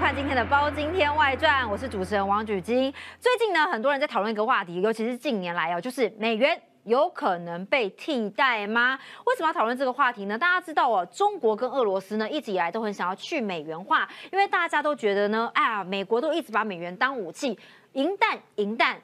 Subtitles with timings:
[0.00, 2.90] 看今天的《包今天外传》，我是主持人王举金。
[3.20, 8.98] 最近呢，很多人在讨论一个话题，尤其是近年来哦，就是美元有可能被替代吗？
[9.26, 10.38] 为什么要讨论这个话题呢？
[10.38, 17.58] 大家知道哦，中国跟俄罗斯呢一直以来都很想要去美元化，因为大家都觉得呢，哎呀，美国都一直把美元当武器，
[17.92, 18.96] 银弹银弹。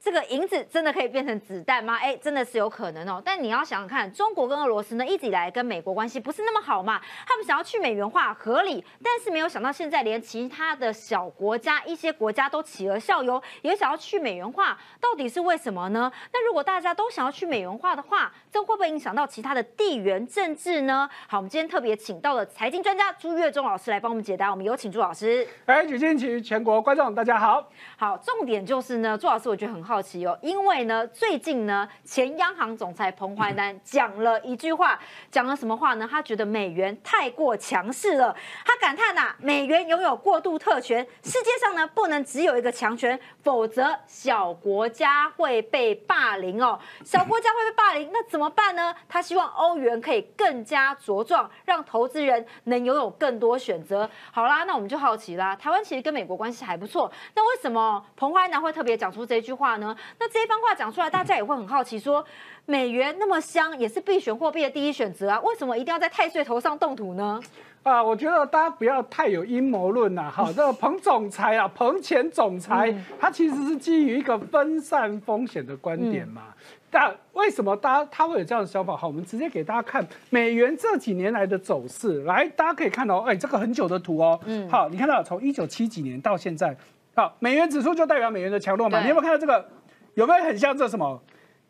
[0.00, 1.96] 这个银子真的可以变成子弹吗？
[1.96, 3.20] 哎，真的是有可能哦。
[3.24, 16.10] 但你要想想看，中国跟俄罗斯呢一直以来跟美国关系不是那么好嘛，他们想要去美元化合理，但是没有想到现在连其他的小国家一些国家都企鹅效尤，也想要去美元化，到底是为什么呢？
[16.32, 21.08] 那如果大家都想要去美元化的话，这会不会影响到其他的地缘政治呢？
[21.28, 24.50] 好，我们今天特别请到了财经专家朱月忠老师来帮我们解答。
[24.50, 25.46] 我们有请朱老师。
[25.66, 27.68] 哎，举金旗全国观众大家好。
[27.96, 35.00] 好，重点就是呢，朱老师我觉得很好好奇哦，因为呢，最近呢，前央行总裁彭淮南讲了一句话，
[35.30, 36.06] 讲了什么话呢？
[36.10, 48.94] 他觉得美元太过强势了，他感叹呐，美元拥有过度特权，世界上呢不能只有一个强权，否则小国家会被霸凌哦，小国家会被霸凌，那怎么办呢？
[49.08, 54.06] 他希望欧元可以更加茁壮，让投资人能拥有更多选择。
[54.30, 58.04] 好啦，那我们就好奇啦，台湾其实跟美国关系还不错，那为什么？
[58.16, 59.96] 彭淮南会特别讲出这句话呢？
[60.20, 62.24] 那这一番话讲出来，大家也会很好奇，说
[62.66, 67.40] 美元那么香，也是必选货币的第一选择啊，为什么一定要在太岁头上动土呢？
[67.84, 76.42] 啊，我觉得大家不要太有阴谋论呐，哈，这个彭总裁啊，彭前总裁，他其实是基于一个分散风险的观点嘛。
[76.90, 78.96] 但为什么大家他会有这样的想法？
[78.96, 86.76] 好，我们直接给大家看美元这几年来的走势，来，大家可以看到，哎，这个很久的图哦，嗯，好，你看到从一九七几年到现在。
[87.18, 89.02] 好，美元指数就代表美元的强弱嘛？
[89.02, 89.68] 你有没有看到这个？
[90.14, 91.20] 有没有很像这什么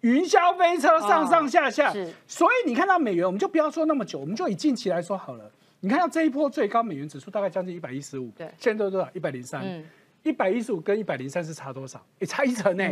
[0.02, 1.90] 云霄飞车上上下下？
[2.26, 5.50] 所以你看到美元，我们就不要说那么久，我们就以近期来说好了。
[5.80, 9.08] 你看到这一波最高美元指数大概将近一百一十五，对，现在多少？
[9.14, 9.82] 一百零三。
[10.22, 11.98] 一百一十五跟一百零三是差多少？
[12.18, 12.84] 也差一成呢。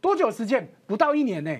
[0.00, 0.68] 多久时间？
[0.88, 1.56] 不到一年呢。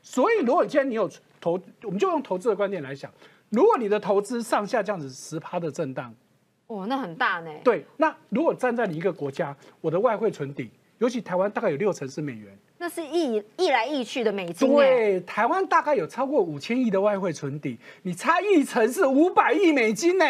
[0.00, 1.10] 所以如果今天你有
[1.40, 3.10] 投，我们就用投资的观点来想，
[3.48, 6.14] 如果你的投资上下这样子十趴的震荡。
[6.72, 7.50] 哇，那很大呢。
[7.62, 14.72] 对，那如果站在你一个国家，我的外汇存底，尤其台湾大概有六成是美元，那是溢溢来溢去的美金。
[14.72, 20.24] 对，台湾大概有超过五千亿的外汇存底，你差一成是五百亿美金呢。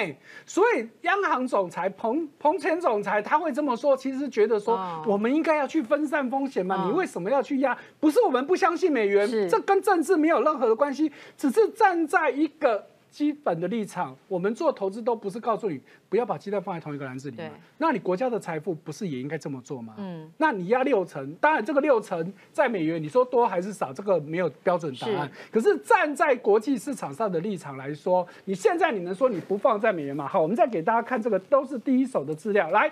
[0.44, 4.76] 所以央行总裁彭彭前总裁他会这么说，其实觉得说
[5.06, 6.86] 我们应该要去分散风险嘛。
[6.86, 7.78] 你为什么要去压？
[8.00, 12.84] 不是我们不相信美元，这跟政治没有任何的关系，只是站在一个。
[13.12, 15.78] 基本的立场，我们做投资都不是告诉你
[16.08, 17.50] 不要把鸡蛋放在同一个篮子里嘛？
[17.76, 19.94] 那你国家的财富不是也应该这么做吗？
[19.98, 25.30] 嗯，那你压六成，当然这个六成在美元，你说多还是少，这个没有标准答案。
[25.50, 30.26] 可是站在国际市场上的立场来说，你现在你能说你不放在美元吗？
[30.26, 32.90] 好，我们再给大家看这个，都是第一手的资料来。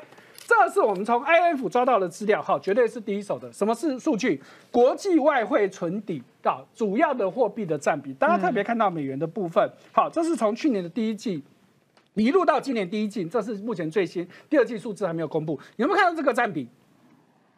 [0.50, 3.52] 这是我们从 IF 抓到的资料，哈，绝对是第一手的。
[3.52, 4.42] 什么是数据？
[4.72, 9.64] 国际外汇存底到主要的货币的占比，大家特别看到美元的部分。
[9.92, 11.40] 好，这是从去年的第一季
[12.14, 15.56] 一路到今年第一季，这是目前最新第二季数字还没有公布。
[15.76, 16.66] 有没有看到这个占比？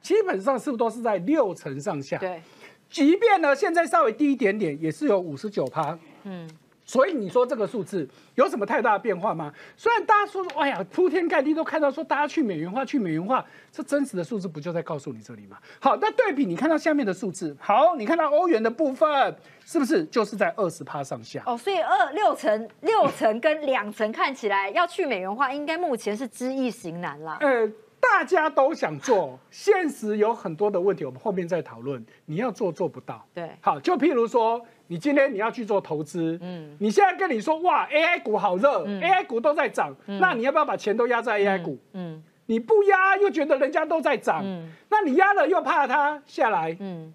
[0.02, 2.18] 基本上是不是都是在六成上下？
[2.18, 2.42] 对。
[2.90, 5.98] 即便呢现在稍微低一点点，也是有五十九趴。
[6.24, 6.46] 嗯。
[6.92, 9.50] 所以你说这个数字有什么太大的变化吗？
[9.78, 15.56] 虽然大家说，哎呀，铺天盖地都看到说大家去美元化，去美元化，这真实的数字不就在告诉你这里吗？
[15.80, 21.42] 好，那对比你看到下面的数字，好，你看到欧元的部分是不是就是在二十趴上下？
[21.46, 27.38] 哦，所以二六成六成跟两成看起来要去美元化，应该目前是知易行难了。
[27.40, 27.66] 呃，
[27.98, 32.04] 大家都想做，现实有很多的问题，我们后面再讨论。
[32.26, 33.26] 你要做做不到。
[33.32, 34.60] 对，好，就譬如说。
[34.92, 41.78] 你今天你要去做投资，嗯，你现在跟你说哇，AI 股好热，AI 股都在涨，那你要不要把钱都压在 AI 股？
[41.94, 44.44] 嗯，你不压又觉得人家都在涨，
[44.90, 47.10] 那你压了又怕它下来，嗯，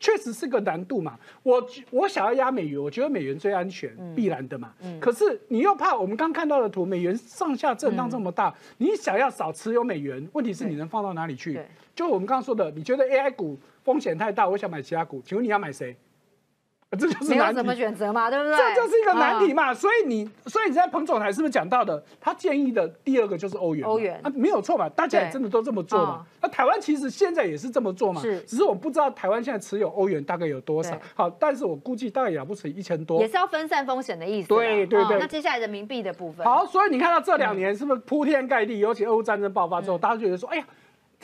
[0.00, 1.16] 确实是个难度嘛。
[1.44, 4.74] 我我想要压美元，我觉得美元最安全，必然的嘛。
[4.82, 11.60] 嗯，可是你又怕我们刚看到的图，美元上下震荡这么大，你想要少持有美元，问题是你能放到哪里去？
[11.94, 15.96] 就我们刚刚说的，你觉得 AI 股风险太大，我想买其他股，请问你要买谁？
[16.90, 18.56] 这就是没有怎么选择嘛，对不对？
[18.56, 22.00] 这就是一个难题嘛，所以你，所以你在彭总台是不是讲到的？
[22.20, 26.24] 他建议的第二个就是欧元，欧元啊，没有错嘛，大家也真的都这么做嘛。
[26.40, 30.96] 那台湾其实现在也是这么做嘛，是，只是我不知道台湾现在持有欧元大概有多少。
[31.14, 34.48] 好，但是我估计大概也不止一千多，也是要分散风险的意思。
[34.48, 35.18] 对对对。
[35.18, 38.78] 那接下来人民币的部分，好，所以你看到这两年是不是铺天盖地？
[38.78, 40.64] 尤其俄乌战争爆发之后，大家觉得说，哎呀。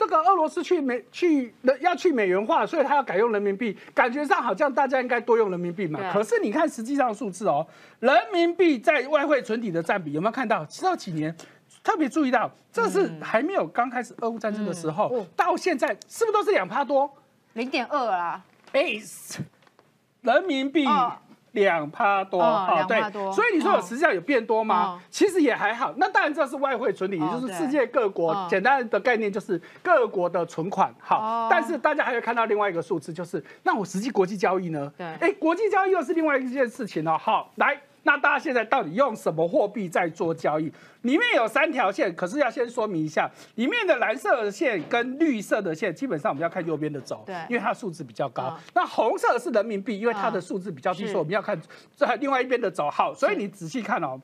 [0.01, 6.11] 这个俄罗斯去美去要去美元化，所以他要改用人民币，感觉上好像大家应该多用人民币嘛。
[6.11, 7.63] 可是你看实际上数字哦，
[7.99, 10.65] 人民币在外汇存底的占比有没有看到？
[10.65, 11.35] 这几年
[11.83, 17.07] 特别注意到，这是还没有刚开始俄乌战争的时候，到现在是不是都是两趴多？
[17.53, 18.41] 零点二啦。
[18.71, 18.95] 哎，
[20.21, 20.83] 人民币
[21.51, 23.01] 两趴多，好对，
[23.33, 25.01] 所以你说有实际上有变多吗？
[25.09, 25.93] 其实也还好。
[25.97, 30.93] 那当然这是外汇存底，也就是世界各国简单的概念就是各国的存款。
[30.99, 34.91] 好，但是大家还会看到另外一个数字，就是那我实际国际交易呢？
[34.97, 37.17] 对，哎，国际交易又是另外一件事情了。
[37.17, 37.79] 好，来。
[38.03, 40.71] 那大家现在到底用什么货币在做交易？
[41.03, 48.57] 里面有三条线，可是要先说明一下，里面的蓝色的线跟绿色的线，基本上我们要看右边的轴，对，因为它数字比较高。
[48.73, 51.59] 那红色是人民币，因为它的数字比较低，所以我们要看
[51.95, 52.89] 这另外一边的轴。
[52.89, 54.19] 好，所以你仔细看哦。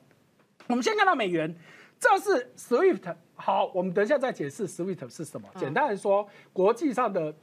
[0.66, 1.54] 我们先看到美元，
[1.98, 3.14] 这是 SWIFT。
[3.36, 5.48] 好，我们等一下再解释 SWIFT 是什么。
[5.56, 7.34] 简单来说，国际上的。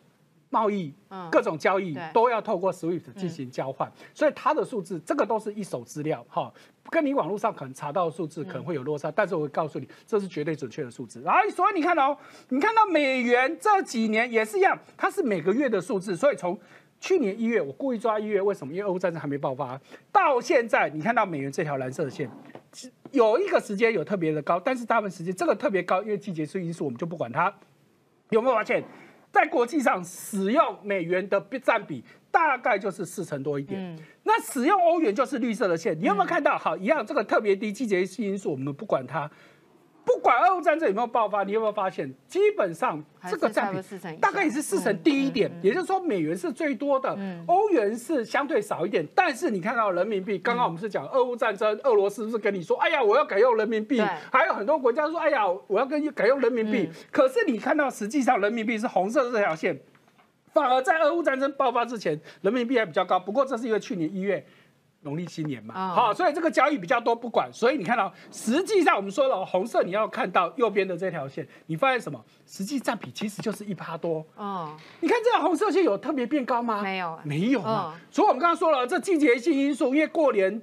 [0.50, 0.94] 贸易，
[1.31, 6.53] 各种交易都要透过 SWIFT 进行交换，所以它的数字，这个都是一手资料，哈，
[6.89, 11.21] 跟你网络上可能查到的数字可能会有落差，但是我会告诉你，这是绝对准确的数字。
[11.21, 12.15] 然后，所以你看哦，
[12.50, 16.57] 你看到美元这几年也是一样，它是每个月的数字，所以从
[17.01, 18.74] 去年一月，我故意抓一月，为什么？
[18.74, 19.77] 因为俄乌战争还没爆发，
[20.12, 22.30] 到现在你看到美元这条蓝色的线，
[23.12, 27.53] 有一个时间有特别的高，但是大部分时间这个特别高，因为季节性因素，我们就不管它
[28.30, 28.81] 有没有发现。
[29.36, 32.02] 在国际上使用美元的占比
[32.32, 36.58] 大概就是四成多一点，那使用欧元就是绿色的线，你有没有看到？
[36.58, 39.30] 好，一样，这个特别低季节性因素，我们不管它。
[40.06, 43.81] 不管俄乌战争有没有爆发，你有没有发现，基本上这个占比
[44.22, 47.18] 大概也是四成低一点，也就是说美元是最多的，
[47.48, 49.06] 欧元是相对少一点。
[49.16, 54.00] 但是你看到人民币，刚刚我们是讲俄乌战争，俄罗斯是跟你说，哎呀，我要改用人民币，
[54.31, 56.88] 还有很多国家说，哎呀，我要跟改用人民币。
[57.12, 59.80] 可是你看到实际上人民币是红色的这条线，
[60.54, 63.19] 反而在俄乌战争爆发之前，人民币还比较高。
[63.19, 64.46] 不过这是因为去年一月。
[65.06, 67.48] 农历新年嘛，好，所以这个交易比较多，不管。
[67.54, 72.19] 所以你看到，实际上我们说了，红色你要看到右边的这条线，你发现什么？
[72.48, 74.25] 实际占比其实就是一趴多。
[74.36, 76.81] 哦，你看这条红色线有特别变高吗？
[76.81, 77.94] 没有，没有嘛。
[78.10, 80.60] 所以我们刚刚说了，这季节性因素，因为过年，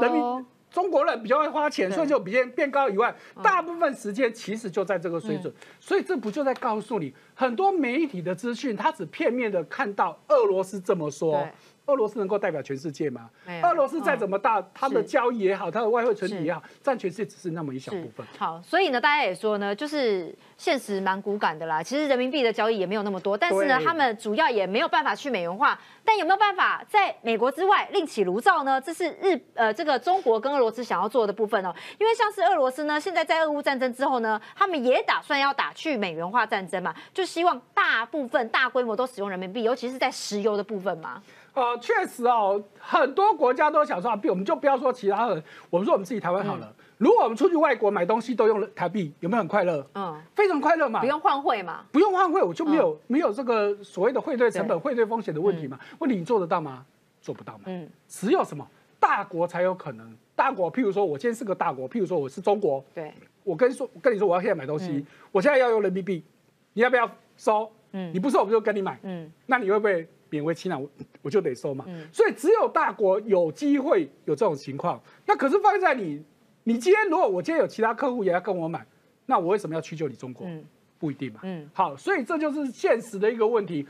[0.00, 5.52] 人民中国人比较会花钱，所以就比变变高以外，大部分时间其实就在这个水准。
[5.78, 11.48] 所以这不就在告诉你，很多媒体的资讯，他只片面的看到俄罗斯这么说。
[11.86, 13.28] 俄罗斯能够代表全世界吗？
[13.64, 18.24] 俄罗斯再怎么大，它的交易也好，它的外汇存底也好，占全世界只是那么一小部分。
[18.38, 21.82] 好，所以呢，大家也说呢，就是现实蛮骨感的啦。
[21.82, 25.76] 其实人民币的交易也没有那么多，但是呢，他们主要也没有办法去美元化。
[26.04, 28.80] 但有没有办法在美国之外另起炉灶呢？
[28.80, 31.74] 这是日呃这个中国跟俄罗斯想要做的部分哦。
[31.98, 41.22] 因为像是俄罗斯呢，现在在俄乌战争之后呢，他们也打算要打去美元化战争嘛，就希望大部分大规模都使用人民币，尤其是在石油的部分吗。
[41.54, 46.74] 呃，确实哦，很多国家都想说啊，币我们就不要说其他的，我们说我们自己台湾好了。
[46.98, 49.86] 如果我们出去外国买东西都用台币，有没有很快乐？
[49.94, 50.98] 嗯，非常快乐嘛。
[50.98, 51.84] 不用换汇嘛？
[51.92, 55.78] 不用换汇，我就没有没有这个所谓的汇兑成本、汇兑风险的问题嘛？
[56.00, 56.84] 问题你做得到吗？
[57.22, 57.60] 做不到嘛？
[57.66, 58.66] 嗯，只有什么
[58.98, 60.16] 大国才有可能。
[60.34, 63.12] 大国，譬如说我今天是个大国，譬如说我是中国，对，
[63.44, 66.24] 我跟说跟你说我要现在买东西，我现在要用人民币，
[66.72, 67.70] 你要不要收？
[67.92, 70.06] 嗯，你不收我就跟你买，嗯，那你会不会？
[70.30, 70.88] 勉为其难，我
[71.22, 71.84] 我就得收嘛。
[71.88, 75.02] 嗯所以只有大国有机会有这种情况。
[75.26, 76.24] 那可是放在你，
[76.62, 78.86] 你今天如果我今天有其他客户也要跟我买，
[79.26, 80.46] 那我为什么要屈就你中国？
[80.46, 80.64] 嗯
[81.00, 81.40] 不一定嘛。
[81.42, 83.84] 嗯，好，所以这就是现实的一个问题。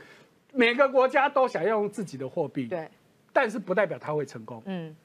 [0.51, 2.89] 每个国家都想要用自己的货币，对，
[3.31, 4.63] 但是不代表他会成功。
[4.65, 4.95] 嗯。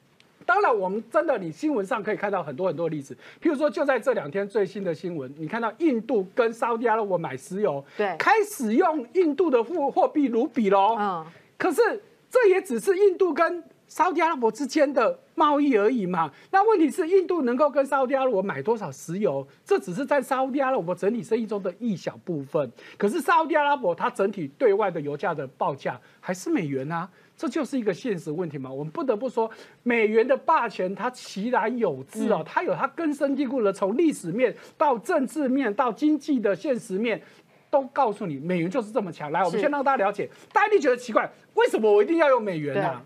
[0.45, 3.13] 当然，我们真的，你新闻上可以看到很多很多例子。
[3.41, 10.95] 譬如说，就在这两天最新的新闻，你看到印度跟沙特阿拉伯买石油，对，开始用印度的货货币卢比喽。
[10.97, 11.25] 嗯，
[11.57, 11.81] 可是
[12.29, 16.31] 这也只是印度跟沙特阿拉伯之间的贸易而已嘛。
[16.51, 19.45] 那问题是，印度能够跟沙特阿拉伯买多少石油？
[19.65, 22.71] 这只是在沙特阿拉伯整体生意中的一小部分。
[22.97, 27.09] 可是沙特阿拉伯它整体对外的油价的报价还是美元啊。
[27.37, 29.49] 这就是一个现实问题嘛，我们不得不说，
[29.83, 37.21] 美元的霸权它其来有之哦，它有它根深蒂固的，从历史面到政治面到经济的现实面，
[37.69, 39.31] 都告诉你美元就是这么强。
[39.31, 43.01] 来，我们先让大家了解，大家一定觉得奇怪，为什么我一定要用美元呢？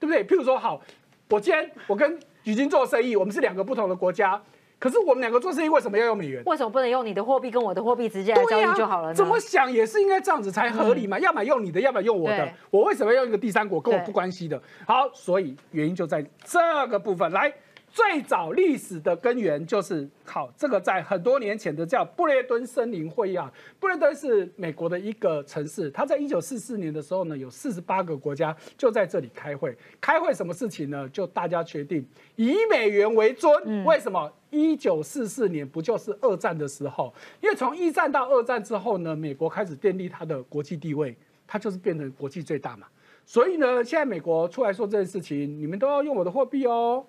[0.00, 0.24] 对不对？
[0.26, 0.80] 譬如说，好，
[1.28, 4.42] 我今天我跟宇金做生意，我们是两个不同的国家。
[4.84, 6.42] 可是我们两个做生意为什么要用美元？
[6.44, 9.14] 为什么不能用你的货币跟我的货币直接来交易就好了呢？
[9.14, 11.18] 怎么想也是应该这样子才合理嘛？
[11.18, 12.46] 要么用你的，要么用我的。
[12.68, 14.60] 我为什么要用一个第三国跟我不关系的？
[14.86, 17.32] 好，所以原因就在这个部分。
[17.32, 17.50] 来，
[17.94, 23.48] 最早历史的根源就是好，这个在很多年前的叫布雷顿森林会议啊。
[23.78, 29.78] 布雷顿是美国的一个城市，它在一九四四年的时候呢，有四十八个国家就在这里开会。
[30.00, 31.08] 开会什么事情呢？
[31.10, 33.84] 就大家决定以美元为尊。
[33.84, 34.28] 为什么？
[34.50, 37.14] 一九四四年不就是二战的时候？
[37.40, 42.88] 因为从一战到二战之后呢，美国开始奠定它的国际地位，它就是变成国际最大嘛。
[43.24, 47.06] 所以呢，现在美国出来说这件事情，你们都要用我的货币哦。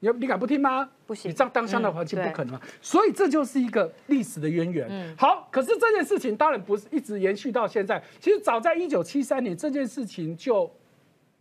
[0.00, 0.88] 你你敢不听吗？
[1.06, 2.60] 不行，你这样当下的环境不可能嘛。
[2.80, 5.14] 所以这就是一个历史的渊源。
[5.16, 8.02] 好，可是这件事情当然不是一直延续到现在。
[8.18, 10.70] 其实早在一九七三年，这件事情就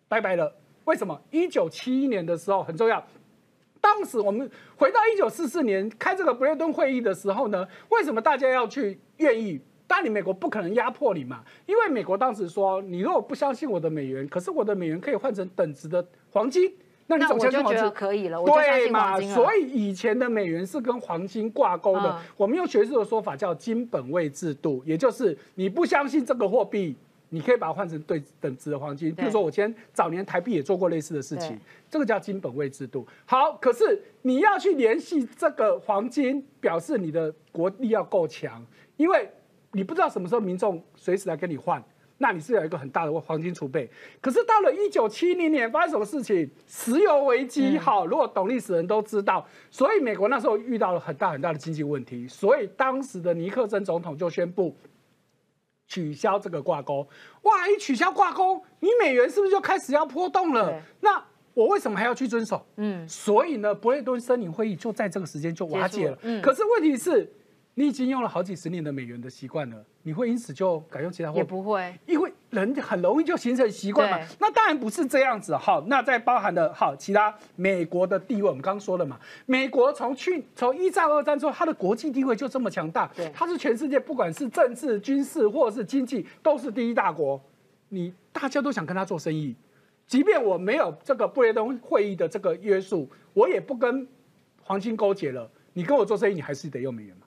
[0.07, 0.53] 拜拜了。
[0.83, 1.19] 为什么？
[1.31, 3.01] 一九七一年的时候很重要。
[3.79, 9.61] 当时我们回到一九四四年开这个布雷顿会议的时候呢，为什么大家要去愿意？
[9.87, 16.71] 当然，你美国不可能压迫你嘛，因为美国当时说，你如果不相信我的美元，可是我的美元可以换成等值的黄金。
[17.09, 19.19] 那你总觉得可以了，对嘛？
[19.19, 22.15] 所以以前的美元是跟黄金挂钩的。
[22.37, 26.95] 我们用学术的说法叫金本位制度，也就是你不相信这个货币，
[27.29, 29.13] 你可以把它换成对等值的黄金。
[29.15, 33.07] 比如说，我今天早年台币也做过类似的事情，这个叫金本位制度。
[33.25, 38.63] 好，可是你要去联系这个黄金，表示你的国力要够强，
[38.97, 39.27] 因为
[39.71, 41.83] 你不知道什么时候民众随时来跟你换。
[42.21, 46.49] 那你是有一个很大的黄金储备，可是到了一九七零年发生什么事情？
[46.67, 47.77] 石油危机。
[47.77, 54.75] 好，如果懂历史人都知道，所以美国那时候遇到了很大很大的经济问题，所以当时的尼克森总统就宣布
[55.87, 57.07] 取消这个挂钩。
[57.43, 60.81] 哇，一取消挂钩，你美元是不是就开始要波动了？
[60.99, 61.23] 那
[61.53, 62.65] 我为什么还要去遵守？
[62.75, 66.19] 嗯，所以呢，布雷顿森林会议就在这个时间就瓦解了。
[66.23, 67.31] 嗯，可是问题是。
[67.79, 71.37] 你已经用了好几十年的美元的习惯了，你会因此就改用其他货币？
[71.37, 74.19] 也不会，因为人很容易就形成习惯嘛。
[74.37, 75.55] 那当然不是这样子。
[75.55, 87.41] 好，那在包含的哈其他美国的地位，我们刚刚说了嘛，美国从去从一战、二战之后，它的国际地位就这么强大，它是全世界不管是政治、军事或者是经济都是第一大国，
[87.87, 89.55] 你大家都想跟他做生意，
[90.05, 94.05] 即便我没有这个布雷顿会议的这个约束，我也不跟
[94.63, 97.18] 黄金勾结了，你跟我做生意，你还是得用美元嘛。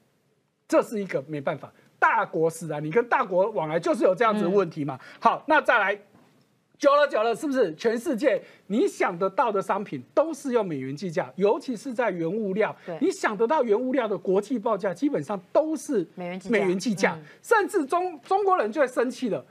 [0.69, 4.99] 这是一个没办法，大国使然，你跟大国往来就是有这样子的问题嘛。
[5.21, 5.95] 好，那再来，
[6.79, 11.31] 久了久了，是不是全世界你想得到的商品都是用美元计价？
[11.37, 17.19] 尤其是在原物料，你想得到原物料的国际报价，基本上都是美元美元计价。
[17.43, 19.45] 甚至中中国人就会生气了，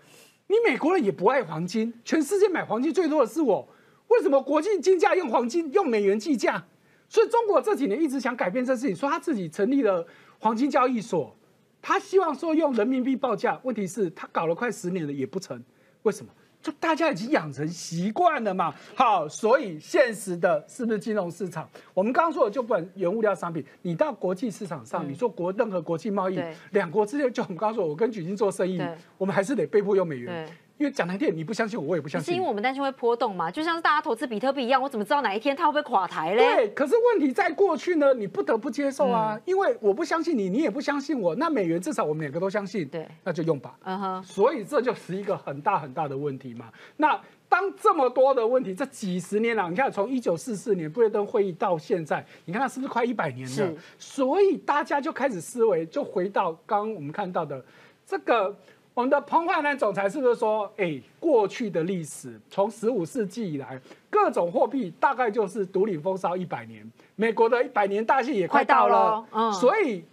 [0.47, 3.67] 你美国人也不爱黄金，全世界买黄金最多的是我，
[4.07, 6.61] 为什么国际金价用黄金用美元计价？
[7.07, 10.05] 所以中国这几年一直想改变这事情，说他自己成立了。
[10.41, 11.35] 黄金交易所，
[11.83, 15.63] 他希望说用人民币报价，问题是他搞了快十年了也不成，
[16.01, 16.31] 为什么？
[16.59, 18.73] 就大家已经养成习惯了嘛。
[18.95, 21.69] 好，所以现实的是不是金融市场？
[21.93, 28.81] 我们刚刚说的就不管原物料商品，你到国际市场上，你做国任何国际贸易，两国之间就我们刚刚说，我跟举金做生意，
[29.19, 30.49] 我们还是得被迫用美元。
[30.81, 32.33] 因为讲难听，你不相信我，我也不相信。
[32.33, 33.51] 是因为我们担心会波动嘛？
[33.51, 36.55] 就像是大家投资比特币一样，我怎么知道哪一天它会不会垮台嘞？
[36.55, 43.77] 对，可是问题在过去呢，你不得不接受啊，因为我不相信你，你也不相信我，那美元至少我们两个都相信，对，那就用吧。
[43.83, 46.71] 嗯哼，所以这就是一个很大很大的问题嘛。
[46.97, 53.71] 那当这么多的问题，这几十年了，你看从一九四四年布雷顿会议到现在，你看它是不是快一百年了？
[53.99, 57.63] 所以大家就开始思维，就回到刚我们看到的
[58.03, 58.57] 这个。
[58.93, 63.79] 我们的彭焕南总裁是不是说，哎，过去的历史从十五世纪以来，
[64.09, 70.03] 各种货币大概就是独领风骚一百年，美国的一百年大戏也快到了，嗯，所以。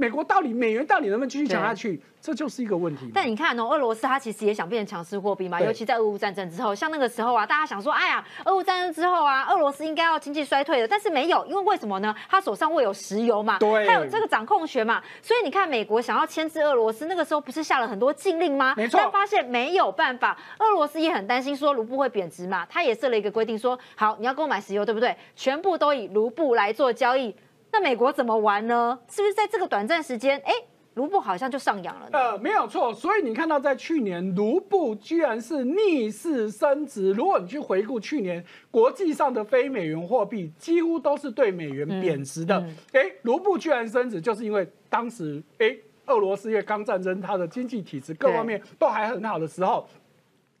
[0.00, 2.00] 美国到底美元到底能不能继续强下去？
[2.20, 3.10] 这就是一个问题。
[3.12, 12.14] 但你看哦，俄罗斯它其实也想变成强势货币嘛，尤其在俄乌战争之后，像那个时候啊，大家想说，哎呀，俄乌战争之后啊，俄罗斯应该要经济衰退了，但是没有，因为为什么呢？
[12.28, 18.74] 他手上握有石油嘛，对，还有这个掌控权嘛，所以你看，美国想要牵制俄罗斯，那个时候不是下了很多禁令吗？
[18.76, 19.00] 没错。
[19.00, 25.16] 但发现没有办法，俄罗斯也很担心说卢布会贬值嘛，他也设了一个规定说，好，你要给我买石油，对不对？
[25.34, 27.34] 全部都以卢布来做交易。
[27.70, 28.98] 那美国怎么玩呢？
[29.08, 30.52] 是不是在这个短暂时间，哎，
[30.94, 32.08] 卢布好像就上扬了？
[32.12, 32.92] 呃，没有错。
[32.92, 37.12] 所以你看到在去年，卢布居然是逆势升值。
[37.12, 42.58] 如果你去回顾去年国际上的非美元货币，几乎都是对美元贬值的。
[42.92, 49.86] 哎，卢布居然升值，就是因为当时哎，俄罗斯因为刚战争，它的经济体制各方面都还很好的时候，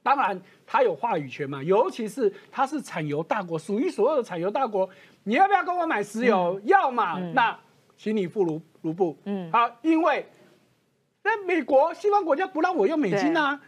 [0.02, 1.62] 当然它有话语权嘛。
[1.62, 4.88] 尤其是它是产油大国，数一数二的产油大国。
[5.28, 6.58] 你要不要跟我买石油？
[6.64, 7.54] 要嘛，那
[7.98, 9.14] 请你付卢卢布。
[9.24, 10.26] 嗯，好，因为
[11.22, 13.60] 那美国西方国家不让我用美金啊，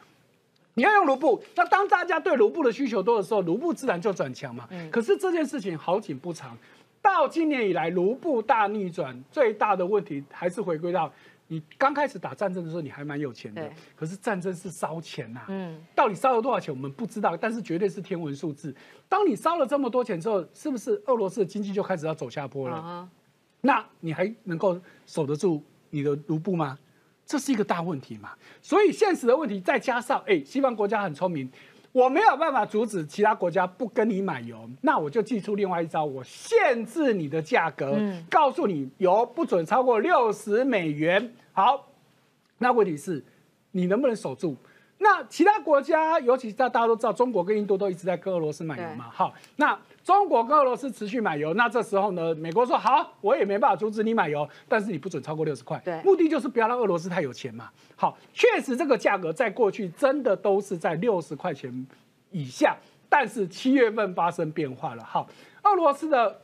[0.73, 1.43] 你要用卢布。
[1.55, 4.67] 那当大家对卢布的需求多的时候，卢布自然就转强嘛。
[4.91, 6.57] 可是这件事情好景不长，
[7.03, 11.13] 到今年以来，卢布大逆转，最大的问题还是回归到
[11.53, 13.69] 你刚开始打战争的时候，你还蛮有钱的。
[13.97, 18.73] 可是战争是烧钱呐，嗯，到底烧了多少钱我们不知道，但是绝对是天文数字。
[19.09, 23.09] 当你烧了这么多钱之后，是不是俄罗斯的经济就开始要走下坡了？
[23.63, 26.79] 那你还能够守得住你的卢布吗？
[27.27, 28.31] 这是一个大问题嘛。
[28.63, 31.51] 所以现实的问题再加上，哎，西方国家很聪明。
[31.93, 37.99] 我没有办法阻止其他国家不跟你买油，那我就寄出另外一招，我限制你的价格，
[38.31, 41.33] 告诉你油不准超过六十美元。
[41.53, 41.89] 好，
[42.59, 43.25] 那问题是，
[43.73, 44.57] 你能不能守住？
[44.99, 49.11] 那其他国家，尤其是大家都知道，中国跟印度都一直在跟俄罗斯买油嘛。
[49.11, 49.79] 好，那。
[50.11, 55.81] 中国跟俄罗斯持续买油，那这时候呢，美国说好，我也没办法阻止你买油，但是你不准超过六十块。
[55.85, 57.71] 对，目的就是不要让俄罗斯太有钱嘛。
[57.95, 61.87] 好，确实这个价格在过去真的都是在六十块钱
[62.33, 62.77] 以下，
[63.09, 65.05] 但是七月份发生变化了。
[65.05, 65.29] 好，
[65.63, 66.41] 俄罗斯的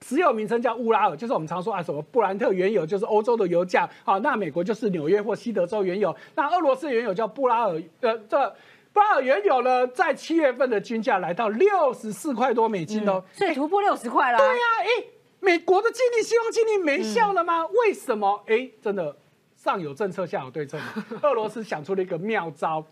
[0.00, 3.90] 持有名称叫乌拉尔，就是我们常说啊什么布兰特原油，就是欧洲的油价。
[4.04, 8.54] 好，那美国就是纽约或西德州原油，那俄罗斯原油叫布拉尔，呃，这。
[8.92, 14.38] 巴尔原油呢，在七月份的均价来到六十四块多美金哦，所以突破六十块了。
[14.38, 15.04] 对呀，哎，
[15.40, 17.66] 美国的经济希望经济没效了吗？
[17.66, 18.44] 为什么？
[18.46, 19.16] 哎，真的
[19.56, 20.84] 上有政策，下有对策嘛。
[21.22, 22.84] 俄罗斯想出了一个妙招，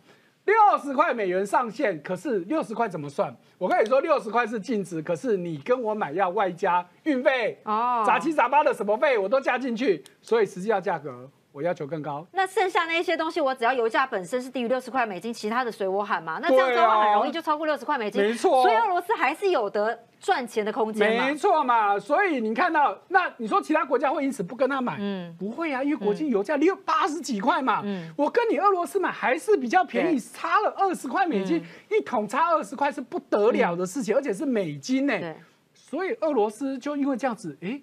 [0.47, 3.37] 六十块美元上限，可是六十块怎么算？
[3.59, 11.30] 我跟你说，六十块是净值，可是你跟我买要外加运费哦，杂七杂八的什么费我都加进去，所以实际要价格。
[11.52, 16.38] 我要求更高，那剩下那些东西，我只要油价本身是低于六十块美金，其他的随我喊嘛。
[16.40, 18.23] 那这样子的话，很容易就超过六十块美金。
[18.23, 24.97] 没错，所以俄罗斯还是有得赚钱的空间没错嘛，所以你看到，那你说其他国家会因此不跟他买？
[25.00, 27.83] 嗯，不会啊，因为国际油价六八十几块嘛。
[27.85, 35.35] 嗯，我跟你俄罗斯买还是比较便宜，差了二十块美金，一桶差二十块是不得了的事情，而且是美金呢。
[35.74, 37.81] 所以俄罗斯就因为这样子，哎。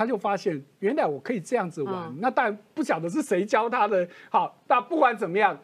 [0.00, 2.10] 他就发现，原来我可以这样子玩。
[2.20, 4.08] 那当然不晓得是谁教他的。
[4.30, 5.54] 好，那不管怎么样，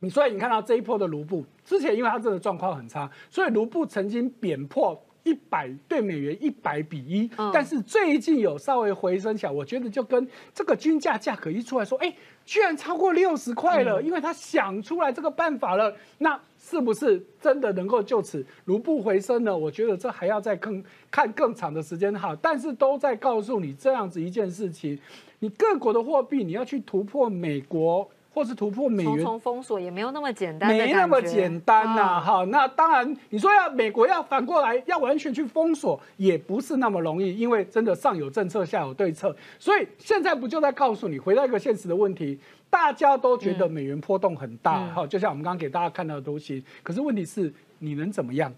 [0.00, 7.30] 你所以你看到这一波的卢布，之前因为它真的状况很差，所以卢布曾经贬破一百对美元一百比一。
[7.50, 12.14] 但是最近有稍微回升起来，我觉得就跟这个均价价格一出来说，哎，
[12.44, 15.96] 居然超过六十块了，因为他想出来这个办法了。
[16.18, 19.56] 那是不是真的能够就此如步回升呢？
[19.56, 22.36] 我觉得这还要再更看更长的时间哈。
[22.42, 24.98] 但是都在告诉你这样子一件事情：，
[25.38, 32.20] 你各国的货币你要去突破美国，或是突破美元，重重封锁也没有那么简单，没那么简单呐。
[32.20, 39.34] 哈，那当然你说要美国要反过来要完全去封锁，也不是那么容易，因为真的上有政策，下有对策。
[39.60, 42.36] 所以现在不就在告诉你，回到一个现实的问题。
[42.68, 46.62] 大家都觉得美元波动很大，哈，就像我们刚刚给大家看到的东西。
[46.82, 48.52] 可是问题是，你能怎么样？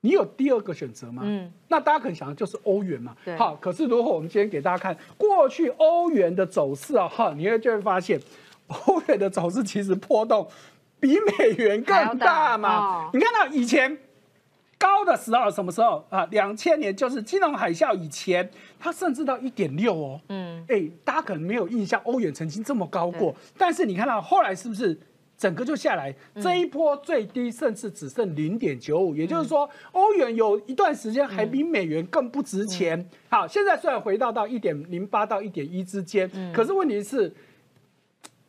[0.00, 1.22] 你有第二个选择吗？
[1.24, 3.16] 嗯，那大家可能想的就是欧元嘛。
[3.38, 8.20] 好，可是如果我们今天给大家看过去欧元的走势啊，哈，你会就会发现，
[8.66, 10.48] 欧元的走势其实波动
[10.98, 13.10] 比美元更大嘛。
[13.12, 13.98] 你看到以前。
[14.82, 16.26] 高的时候什么时候啊？
[16.32, 20.20] 两千年就是金融海啸以前，它甚至到一点六哦。
[20.28, 23.32] 嗯，哎，大家可能没有印象，欧元曾经这么高过。
[23.56, 24.98] 但是你看到后来是不是
[25.38, 26.12] 整个就下来？
[26.40, 33.08] 这一波最低甚至只剩零点九五，也就是说，欧元有一段时间还比美元更不值钱。
[33.28, 37.32] 好，现在虽然回到到一点零八到一点一之间，可是问题是，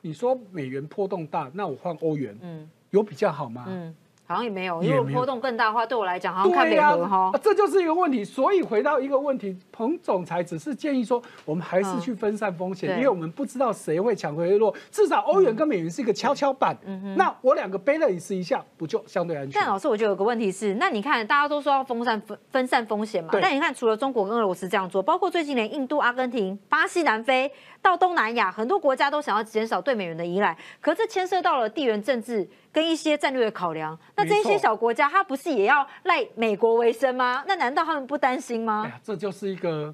[0.01, 3.65] 你说美元波动大，那我换欧元，嗯，有比较好吗？
[3.67, 3.95] 嗯。
[4.25, 7.31] 好像也没有，如果波动更大的话，对我来讲好像看美合哈。
[7.41, 14.73] 这就是一个问题，所以回到一个问题，彭总裁只是建议说，我们还是去分散风险，因为我们不知道谁会抢回落。
[14.89, 19.59] 至少欧元跟美元是一个跷跷板，嗯那我两个背了一试一下，不就相对安全？
[19.59, 32.49] 但老师，我觉得有个问题是，那你看大家都说要分散分分散风险嘛，但你看除了中国跟俄罗斯这样做，包括最近连印度、阿根廷、巴西、南非到东南亚很多国家都想要减少对美元的依赖，可这牵涉到了地缘政治。
[32.73, 37.43] 跟一些战略的考量，那这些小国家，它不是也要赖美国为生吗？
[37.47, 38.81] 那难道他们不担心吗？
[38.83, 39.93] 哎呀，这就是一个，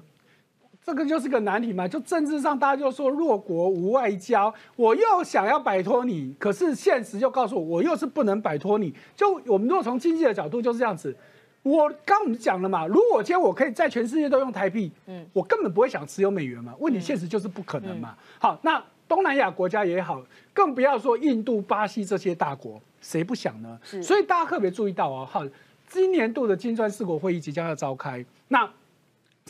[0.82, 1.86] 这个就是个难题嘛。
[1.86, 8.94] 就政治上，大家就说弱国无外交，我又想要摆脱你，可是现实就告诉我，我又是不能摆脱你。
[9.14, 11.14] 就我们如果从经济的角度就是这样子，
[11.62, 16.74] 我刚我们讲了嘛，如果今天我可以在全世界都用台币，嗯，我根本不会想持有美元嘛。
[16.78, 18.16] 问题现实就是不可能嘛。
[18.38, 18.82] 好，那。
[19.10, 23.76] 东南亚国家也好，更不要说印度、巴西这些大国，谁不想呢？
[24.00, 25.44] 所以大家特别注意到啊，好，
[25.88, 28.72] 今年度的金砖四国会议即将要召开，那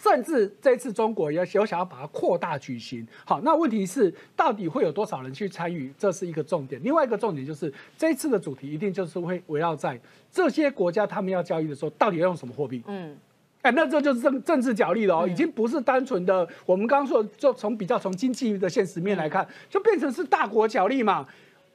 [0.00, 3.06] 甚至这次中国也有想要把它扩大举行。
[3.26, 5.92] 好，那问题是到底会有多少人去参与？
[5.98, 6.82] 这是一个重点。
[6.82, 10.00] 另外一个重点就是这次的主题一定就是会围绕在
[10.32, 12.82] 这些国家他们要交易的时候，到底要用什么货币？
[12.86, 13.14] 嗯。
[13.62, 21.26] 哎，那这就是政政治角力了哦，已经不是单纯的我们刚刚说，就从比较从经济的现实面来看，就变成是大国角力嘛。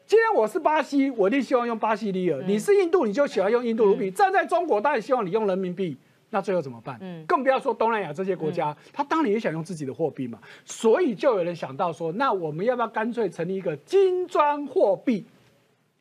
[0.07, 4.11] 既然我是巴西，我一定希望用巴西里尔；你是印度，你就喜欢用印度卢比。
[4.11, 5.97] 站在中国，当然希望你用人民币。
[6.31, 6.97] 那最后怎么办？
[7.01, 10.37] 嗯，更不要说东南亚这些国家，他当然也想用自己的货币嘛。
[10.65, 15.23] 所以就有人想到说，那我们要不要干脆成立一个金砖货币？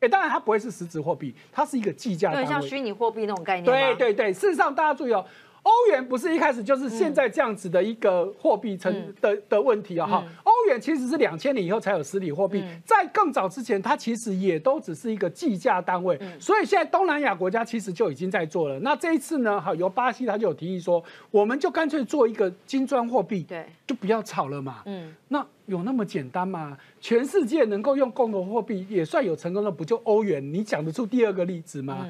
[0.01, 3.65] 哎，当然它不会是实质货币，它是一个计价单位，像虚拟货币那种概念。
[3.65, 5.25] 对对对，事实上大家注意哦。
[5.65, 18.79] 欧元不是一开始就是现在这样子的一个货币成的的问题啊哈，欧元其实是两千年以后才有实体货币，在更早之前它其实也都只是一个计价单位，所以现在东南亚国家其实就已经在做了。
[18.81, 24.83] 那这一次呢，哈，由巴西他就有提议说，我们就干脆做一个金砖货币，对，就不要炒了嘛。
[24.85, 26.77] 嗯，那有那么简单吗？
[27.01, 30.53] 全世界能够用共同货币也算有成功的，不就欧元？
[30.53, 32.07] 你讲得出第二个例子吗？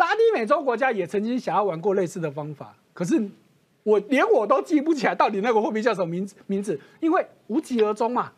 [0.00, 3.22] 拉丁美洲国家也曾经想要玩过类似的方法，可是
[3.82, 8.32] 我连我都记不起来到底那个货币叫什么名字名字，因为无疾而终嘛。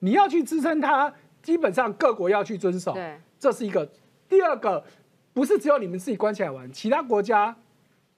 [0.00, 1.10] 你要去支撑它，
[1.42, 2.92] 基本上各国要去遵守。
[2.92, 3.88] 对，这是一个。
[4.28, 4.84] 第二个，
[5.32, 7.56] 不是只有你们自己关起来玩，其他国家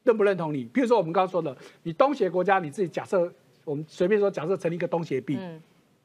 [0.02, 0.64] 认不认同你？
[0.64, 3.32] 比如说我们刚刚说的，你东协国家你自己假设，
[3.64, 5.38] 我们随便说假设成立一个东协币，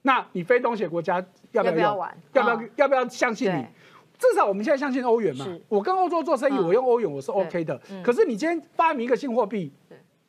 [0.03, 2.15] 那你非东协国家要不要玩？
[2.34, 3.65] 要不要要不要相信你？
[4.17, 7.80] 至少我们现在相信欧元嘛，我跟欧洲做生意，我用欧元我是 OK 的。
[8.04, 9.71] 可是你今天发明一个新货币，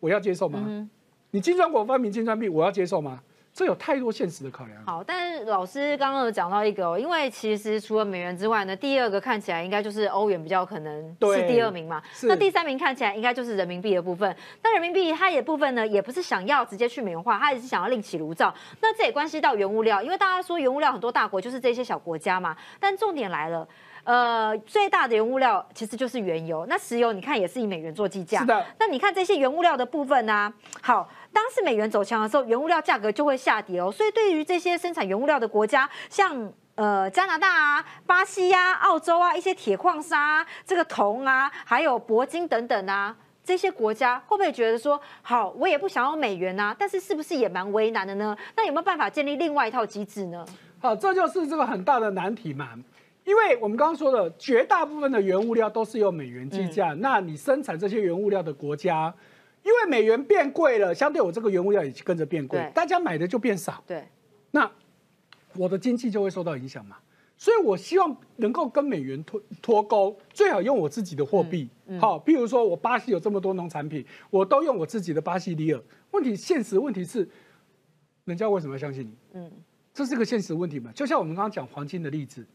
[0.00, 0.88] 我要接受吗？
[1.30, 3.20] 你金砖国发明金砖币，我要接受吗？
[3.54, 4.84] 这有太多现实的考量。
[4.84, 12.02] 好，但是老师刚刚有讲到一个，因为其实除了美元之外呢，第二个看起来应该就是欧元比较可能是第二名嘛。
[12.24, 14.36] 那第三名看起来应该就是人民币的部分。
[14.60, 18.52] 那人民币它也部分呢，也不是想要直接去美元化，它也是想要另起炉灶。
[18.80, 22.56] 那这也关系到原物料，因为大家说原物料很多大国就是这些小国家嘛。
[22.80, 23.66] 但重点来了。
[24.02, 26.66] 呃，最大的原物料其实就是原油。
[26.68, 28.40] 那石油你看也是以美元做计价。
[28.40, 28.66] 是的。
[28.78, 30.52] 那你看这些原物料的部分呢？
[30.82, 33.92] 好，当是美元走强的时候，原物料价格就会下跌哦。
[33.92, 46.74] 所以对于这些生产原物料的国家，像呃加拿大啊、巴西呀、澳洲啊，一些铁矿砂、这个铜啊，还有铂金等等啊，这些国家会不会觉得说，好，我也不想要美元啊？
[46.78, 48.36] 但是是不是也蛮为难的呢？
[48.56, 50.46] 那有没有办法建立另外一套机制呢？
[50.78, 52.70] 好，这就是这个很大的难题嘛。
[53.24, 59.12] 因为我们刚刚说的，绝大部分的原物料都是用美元计价，那你生产这些原物料的国家，
[59.64, 63.82] 因为美元变贵了，相对我这个原物料也跟着变贵，大家买的就变少。
[63.86, 64.06] 对，
[64.50, 64.70] 那
[65.56, 66.98] 我的经济就会受到影响嘛。
[67.36, 71.68] 所以我希望能够跟美元脱脱钩，最好用我自己的货币。
[71.98, 75.82] 好，譬如说我巴西有这么多农产品，我都用我自己的巴西里尔。
[76.12, 77.28] 问题现实问题是，
[78.24, 79.16] 人家为什么要相信你？
[79.32, 79.50] 嗯，
[79.92, 80.92] 这是个现实问题嘛。
[80.94, 82.46] 就像我们刚刚讲黄金的例子。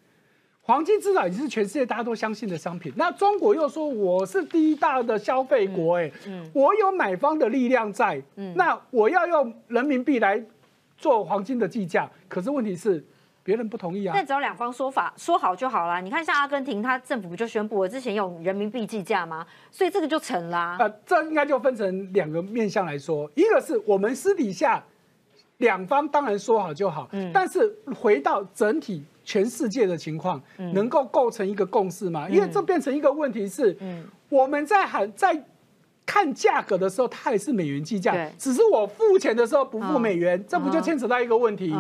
[0.70, 2.94] 黄金至少已经是全世界大家都相信的商品。
[2.96, 6.12] 那中国又说我是第一大的消费国，哎，
[6.54, 8.22] 我有买方的力量在，
[8.54, 10.40] 那我要用人民币来
[10.96, 12.08] 做黄金的计价。
[12.28, 13.04] 可是问题是
[13.44, 14.14] 别人不同意啊。
[14.16, 16.00] 那只要两方说法说好就好了。
[16.00, 19.44] 你看像阿根廷，他政府不就宣布我之前用人民币计价吗？
[19.72, 20.78] 所以这个就成啦。
[20.80, 24.84] 呃，这应该就分成两个面向来说，一个是我们私底下
[25.60, 29.02] 两方当然说好就好，但是回到整体。
[29.26, 30.42] 全世界的情况
[30.74, 32.28] 能够构成一个共识吗？
[32.28, 33.78] 因为这变成一个问题是，
[34.28, 35.46] 我们在喊在
[36.04, 41.72] 看价格的时候，它也是美元计价，只是我付钱的时候不付美元，这不就牵扯到一个问题？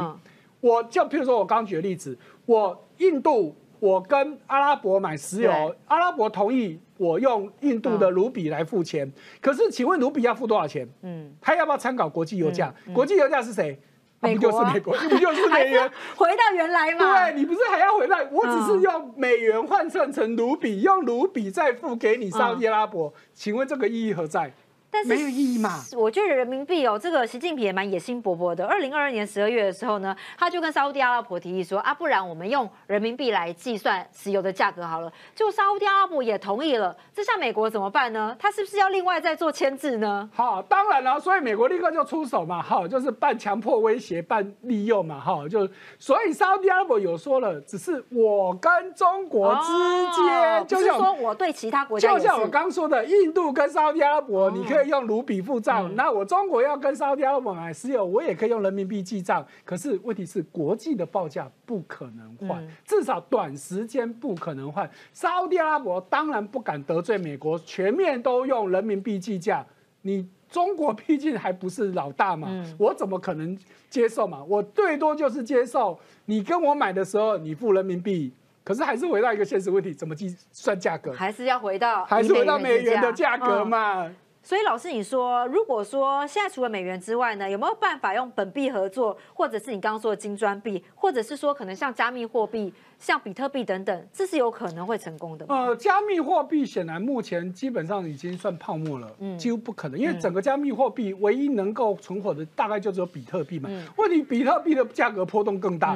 [0.59, 2.15] 我就譬如说我刚举的例子，
[2.45, 9.11] 我印度我跟阿拉伯买石油，阿拉伯同意我用印度的卢比来付钱，
[9.41, 10.87] 可是请问卢比要付多少钱？
[11.01, 12.73] 嗯，他要不要参考国际油价？
[12.93, 13.79] 国际油价是谁？
[14.21, 15.89] 美国就是美国， 不就是美元？
[16.17, 17.27] 回到原来嘛？
[17.29, 18.21] 对，你不是还要回来？
[18.29, 24.51] 我只是用美元换算成卢比，用卢比再付给你沙特阿拉伯，请问这个意义何在？
[24.91, 25.84] 但是没有意义嘛？
[25.95, 28.65] 我觉得人民币哦，这个习近平也蛮野心勃勃的。
[28.65, 35.12] 二零二二年十二月的时候呢，他就跟沙特阿拉伯提议说啊，不然我们用人民币来计算石油的价格好了。
[35.36, 38.36] 就沙特阿拉伯也同意了，这下美国怎么办呢？
[38.39, 40.28] 他是不是要另外再做签字呢？
[40.34, 54.78] 好，当然了，所以美国立刻就出手嘛，哈，就是半强迫威胁，半利诱嘛，哈，就所以沙特阿拉伯有说了，只是我跟中国之间，就是说我对其他国家，就像我刚说的，印度跟沙特阿拉伯，你可以。
[54.87, 59.45] 用卢比付账，那我中国要跟沙特阿拉伯买石油，我也可以用人民币记账。
[59.65, 64.89] 可是问题是，国际的报价不可能换，至少短时间不可能换。
[65.13, 69.65] 沙特阿拉伯当然不敢得罪美国，全面都用人民币计价。
[70.01, 73.57] 你中国毕竟还不是老大嘛，我怎么可能
[73.89, 74.43] 接受嘛？
[74.43, 81.11] 我最多就是接受你跟我买的时候你付人民币，可是还是回到一个现实问题，怎么计算价格？
[81.11, 84.09] 还是要回到还是回到美元的价格嘛？
[84.49, 95.55] 所以老师，你说，如果说现在除了美元之外呢，有没有办法用本币合作，或者是你刚刚说的金砖币，或者是说可能像加密货币，像比特币等等，这是有可能会成功的吗？
[95.55, 103.69] 呃，加密货币显然目前基本上已经算泡沫了，嗯，几乎不可能，因为整个加密货币唯一能够存活的大概就只有比特币嘛。
[103.97, 105.95] 问题比特币的价格波动更大，